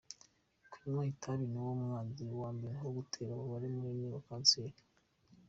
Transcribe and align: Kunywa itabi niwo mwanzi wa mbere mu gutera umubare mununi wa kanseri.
Kunywa 0.71 1.03
itabi 1.13 1.43
niwo 1.51 1.71
mwanzi 1.81 2.23
wa 2.41 2.49
mbere 2.57 2.75
mu 2.83 2.89
gutera 2.97 3.31
umubare 3.33 3.65
mununi 3.73 4.05
wa 4.13 4.21
kanseri. 4.27 4.77